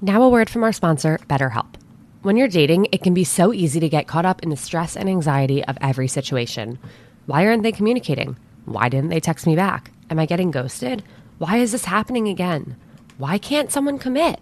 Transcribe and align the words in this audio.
Now, 0.00 0.22
a 0.22 0.28
word 0.28 0.48
from 0.48 0.62
our 0.62 0.72
sponsor, 0.72 1.18
BetterHelp. 1.28 1.74
When 2.22 2.36
you're 2.36 2.46
dating, 2.46 2.86
it 2.92 3.02
can 3.02 3.14
be 3.14 3.24
so 3.24 3.52
easy 3.52 3.80
to 3.80 3.88
get 3.88 4.06
caught 4.06 4.24
up 4.24 4.44
in 4.44 4.50
the 4.50 4.56
stress 4.56 4.96
and 4.96 5.08
anxiety 5.08 5.64
of 5.64 5.76
every 5.80 6.06
situation. 6.06 6.78
Why 7.26 7.44
aren't 7.44 7.64
they 7.64 7.72
communicating? 7.72 8.36
Why 8.64 8.88
didn't 8.88 9.10
they 9.10 9.18
text 9.18 9.44
me 9.44 9.56
back? 9.56 9.90
Am 10.08 10.20
I 10.20 10.26
getting 10.26 10.52
ghosted? 10.52 11.02
Why 11.38 11.56
is 11.56 11.72
this 11.72 11.84
happening 11.84 12.28
again? 12.28 12.76
Why 13.16 13.38
can't 13.38 13.72
someone 13.72 13.98
commit? 13.98 14.38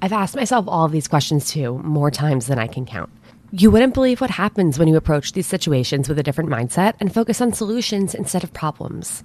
I've 0.00 0.12
asked 0.12 0.36
myself 0.36 0.66
all 0.68 0.84
of 0.84 0.92
these 0.92 1.08
questions 1.08 1.50
too, 1.50 1.78
more 1.78 2.12
times 2.12 2.46
than 2.46 2.60
I 2.60 2.68
can 2.68 2.86
count. 2.86 3.10
You 3.50 3.72
wouldn't 3.72 3.94
believe 3.94 4.20
what 4.20 4.30
happens 4.30 4.78
when 4.78 4.86
you 4.86 4.94
approach 4.96 5.32
these 5.32 5.48
situations 5.48 6.08
with 6.08 6.20
a 6.20 6.22
different 6.22 6.50
mindset 6.50 6.94
and 7.00 7.12
focus 7.12 7.40
on 7.40 7.52
solutions 7.52 8.14
instead 8.14 8.44
of 8.44 8.52
problems. 8.52 9.24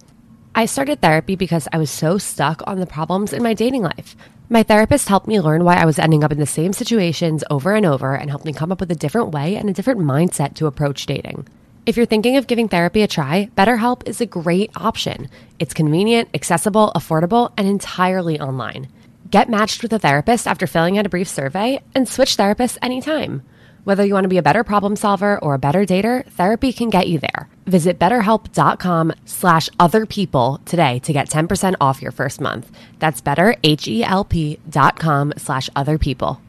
I 0.56 0.66
started 0.66 1.00
therapy 1.00 1.36
because 1.36 1.68
I 1.72 1.78
was 1.78 1.92
so 1.92 2.18
stuck 2.18 2.62
on 2.66 2.80
the 2.80 2.88
problems 2.88 3.34
in 3.34 3.44
my 3.44 3.54
dating 3.54 3.84
life. 3.84 4.16
My 4.50 4.64
therapist 4.64 5.08
helped 5.08 5.28
me 5.28 5.40
learn 5.40 5.64
why 5.64 5.76
I 5.76 5.86
was 5.86 6.00
ending 6.00 6.24
up 6.24 6.32
in 6.32 6.40
the 6.40 6.46
same 6.46 6.74
situations 6.74 7.44
over 7.52 7.76
and 7.76 7.86
over 7.86 8.16
and 8.16 8.30
helped 8.30 8.46
me 8.46 8.52
come 8.52 8.72
up 8.72 8.80
with 8.80 8.92
a 8.92 8.96
different 8.96 9.32
way 9.32 9.56
and 9.56 9.70
a 9.70 9.74
different 9.74 10.00
mindset 10.00 10.56
to 10.56 10.66
approach 10.66 11.06
dating. 11.06 11.48
If 11.86 11.96
you're 11.96 12.08
thinking 12.08 12.36
of 12.36 12.48
giving 12.48 12.68
therapy 12.68 13.04
a 13.04 13.08
try, 13.08 13.50
BetterHelp 13.56 14.08
is 14.08 14.22
a 14.22 14.26
great 14.26 14.72
option. 14.76 15.30
It's 15.60 15.74
convenient, 15.74 16.30
accessible, 16.34 16.92
affordable, 16.96 17.54
and 17.56 17.68
entirely 17.68 18.40
online. 18.40 18.90
Get 19.30 19.50
matched 19.50 19.84
with 19.84 19.94
a 19.94 20.00
therapist 20.00 20.48
after 20.48 20.66
filling 20.66 20.98
out 20.98 21.06
a 21.06 21.10
brief 21.10 21.28
survey 21.28 21.80
and 21.94 22.10
switch 22.10 22.38
therapists 22.38 22.80
anytime. 22.82 23.44
Whether 23.84 24.04
you 24.04 24.14
want 24.14 24.26
to 24.26 24.30
be 24.30 24.38
a 24.38 24.44
better 24.44 24.64
problem 24.64 24.96
solver 24.96 25.40
or 25.40 25.54
a 25.54 25.60
better 25.60 25.86
dater, 25.86 26.26
therapy 26.32 26.74
can 26.74 26.90
get 26.90 27.08
you 27.08 27.20
there. 27.20 27.50
Visit 27.70 28.00
betterhelp.com 28.00 29.14
slash 29.26 29.70
other 29.80 30.06
people 30.06 30.60
today 30.66 31.00
to 31.00 31.14
get 31.14 31.30
10% 31.30 31.76
off 31.80 32.02
your 32.02 32.12
first 32.12 32.42
month. 32.42 32.72
That's 32.98 33.22
betterhelp.com 33.22 35.34
slash 35.38 35.70
other 35.76 35.98
people. 35.98 36.42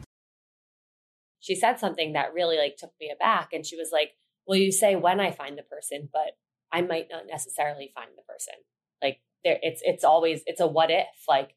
She 1.39 1.55
said 1.55 1.79
something 1.79 2.13
that 2.13 2.33
really 2.33 2.57
like 2.57 2.75
took 2.77 2.91
me 2.99 3.11
aback 3.15 3.49
and 3.53 3.65
she 3.65 3.75
was 3.75 3.89
like, 3.91 4.11
well, 4.47 4.57
you 4.57 4.71
say 4.71 4.95
when 4.95 5.19
I 5.19 5.31
find 5.31 5.57
the 5.57 5.63
person, 5.63 6.09
but 6.11 6.37
I 6.71 6.81
might 6.81 7.07
not 7.11 7.27
necessarily 7.27 7.91
find 7.93 8.09
the 8.15 8.23
person. 8.23 8.55
Like 9.01 9.19
there 9.43 9.59
it's 9.61 9.81
it's 9.83 10.03
always 10.03 10.41
it's 10.45 10.61
a 10.61 10.67
what 10.67 10.91
if. 10.91 11.05
Like 11.27 11.55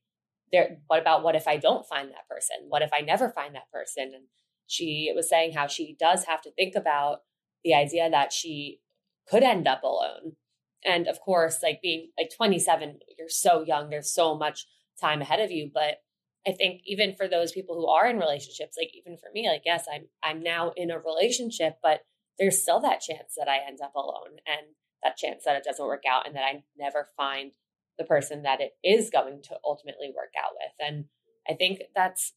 there 0.53 0.79
what 0.87 1.01
about 1.01 1.23
what 1.23 1.37
if 1.37 1.49
I 1.49 1.57
don't 1.57 1.87
find 1.87 2.11
that 2.11 2.29
person? 2.29 2.57
What 2.69 2.83
if 2.83 2.91
I 2.93 3.01
never 3.01 3.31
find 3.31 3.55
that 3.55 3.71
person? 3.73 4.13
And 4.15 4.25
she 4.67 5.13
was 5.15 5.29
saying 5.29 5.53
how 5.53 5.67
she 5.67 5.97
does 5.99 6.25
have 6.25 6.43
to 6.43 6.53
think 6.53 6.75
about 6.75 7.21
the 7.63 7.75
idea 7.75 8.11
that 8.11 8.33
she 8.33 8.81
could 9.29 9.43
end 9.43 9.67
up 9.67 9.83
alone. 9.83 10.37
And 10.85 11.09
of 11.09 11.21
course, 11.21 11.63
like 11.63 11.81
being 11.83 12.11
like 12.19 12.31
27, 12.37 12.99
you're 13.19 13.29
so 13.29 13.63
young, 13.63 13.91
there's 13.91 14.13
so 14.13 14.37
much 14.37 14.67
time 15.01 15.23
ahead 15.23 15.41
of 15.41 15.51
you. 15.51 15.71
But 15.73 16.03
I 16.47 16.53
think 16.53 16.83
even 16.85 17.15
for 17.17 17.27
those 17.27 17.53
people 17.53 17.75
who 17.75 17.89
are 17.89 18.07
in 18.07 18.19
relationships, 18.19 18.77
like 18.79 18.91
even 18.95 19.17
for 19.17 19.31
me, 19.33 19.49
like 19.49 19.63
yes, 19.65 19.87
I'm 19.93 20.09
I'm 20.23 20.43
now 20.43 20.73
in 20.77 20.91
a 20.91 20.99
relationship, 20.99 21.79
but 21.83 22.01
there's 22.39 22.61
still 22.61 22.81
that 22.81 23.01
chance 23.01 23.35
that 23.37 23.49
I 23.49 23.67
end 23.67 23.79
up 23.83 23.95
alone 23.95 24.39
and 24.47 24.75
that 25.03 25.17
chance 25.17 25.45
that 25.45 25.57
it 25.57 25.65
doesn't 25.65 25.87
work 25.87 26.03
out 26.11 26.27
and 26.27 26.35
that 26.35 26.45
I 26.45 26.65
never 26.77 27.09
find 27.17 27.53
the 27.99 28.05
person 28.05 28.43
that 28.43 28.61
it 28.61 28.73
is 28.83 29.11
going 29.11 29.41
to 29.45 29.57
ultimately 29.65 30.13
work 30.15 30.33
out 30.39 30.53
with. 30.55 30.87
And 30.87 31.05
I 31.49 31.55
think 31.55 31.81
that's 31.95 32.33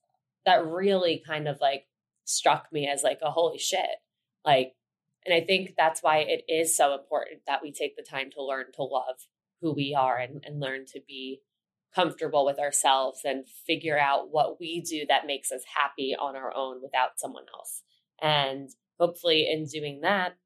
that 0.46 0.66
really 0.66 1.22
kind 1.26 1.48
of 1.48 1.58
like 1.60 1.88
struck 2.26 2.68
me 2.72 2.88
as 2.88 3.04
like 3.04 3.20
a 3.24 3.32
holy 3.32 3.58
shit. 3.58 4.02
Like, 4.46 4.74
and 5.28 5.36
I 5.36 5.46
think 5.46 5.74
that's 5.78 6.02
why 6.02 6.20
it 6.20 6.44
is 6.48 6.76
so 6.76 6.94
important 6.94 7.42
that 7.46 7.62
we 7.62 7.72
take 7.72 7.96
the 7.96 8.04
time 8.04 8.30
to 8.32 8.44
learn 8.44 8.66
to 8.76 8.84
love 8.84 9.28
who 9.62 9.74
we 9.74 9.96
are 9.98 10.18
and, 10.18 10.44
and 10.46 10.60
learn 10.60 10.86
to 10.94 11.02
be 11.08 11.42
comfortable 11.94 12.46
with 12.46 12.60
ourselves 12.60 13.22
and 13.24 13.46
figure 13.66 14.00
out 14.00 14.32
what 14.32 14.60
we 14.60 14.82
do 14.82 15.06
that 15.08 15.28
makes 15.28 15.52
us 15.52 15.62
happy 15.76 16.16
on 16.18 16.36
our 16.36 16.54
own 16.56 16.82
without 16.82 17.12
someone 17.18 17.46
else. 17.54 17.84
And 18.22 18.70
hopefully, 19.00 19.48
in 19.52 19.66
doing 19.66 20.02
that, 20.02 20.38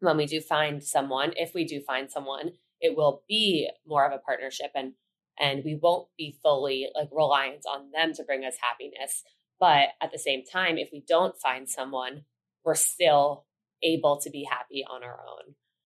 when 0.00 0.16
we 0.16 0.26
do 0.26 0.40
find 0.40 0.82
someone, 0.82 1.32
if 1.36 1.54
we 1.54 1.64
do 1.64 1.80
find 1.80 2.10
someone, 2.10 2.52
it 2.80 2.96
will 2.96 3.22
be 3.28 3.70
more 3.86 4.04
of 4.06 4.12
a 4.12 4.18
partnership 4.18 4.72
and 4.74 4.94
and 5.38 5.64
we 5.64 5.78
won't 5.80 6.08
be 6.18 6.36
fully 6.42 6.88
like 6.94 7.08
reliant 7.10 7.62
on 7.66 7.90
them 7.90 8.12
to 8.12 8.22
bring 8.22 8.44
us 8.44 8.56
happiness 8.60 9.22
but 9.62 9.90
at 10.00 10.10
the 10.10 10.18
same 10.18 10.42
time, 10.44 10.76
if 10.76 10.88
we 10.92 11.04
don't 11.06 11.40
find 11.40 11.70
someone, 11.70 12.24
we're 12.64 12.74
still 12.74 13.44
able 13.82 14.20
to 14.20 14.30
be 14.30 14.44
happy 14.50 14.84
on 14.88 15.02
our 15.02 15.20
own. 15.28 15.54